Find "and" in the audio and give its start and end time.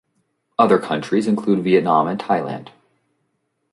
2.07-2.19